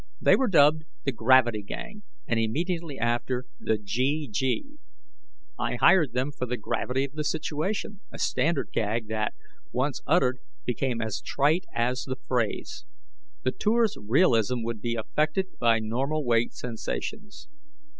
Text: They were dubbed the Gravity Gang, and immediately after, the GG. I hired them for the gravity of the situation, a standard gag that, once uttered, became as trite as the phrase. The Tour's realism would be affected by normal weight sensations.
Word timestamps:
They 0.19 0.35
were 0.35 0.47
dubbed 0.47 0.85
the 1.03 1.11
Gravity 1.11 1.61
Gang, 1.61 2.01
and 2.25 2.39
immediately 2.39 2.97
after, 2.97 3.45
the 3.59 3.77
GG. 3.77 4.79
I 5.59 5.75
hired 5.75 6.13
them 6.13 6.31
for 6.31 6.47
the 6.47 6.57
gravity 6.57 7.03
of 7.03 7.11
the 7.11 7.23
situation, 7.23 7.99
a 8.11 8.17
standard 8.17 8.69
gag 8.73 9.07
that, 9.09 9.35
once 9.71 10.01
uttered, 10.07 10.39
became 10.65 11.03
as 11.03 11.21
trite 11.21 11.65
as 11.75 12.01
the 12.05 12.17
phrase. 12.27 12.83
The 13.43 13.51
Tour's 13.51 13.95
realism 13.95 14.63
would 14.63 14.81
be 14.81 14.95
affected 14.95 15.59
by 15.59 15.77
normal 15.77 16.25
weight 16.25 16.53
sensations. 16.55 17.47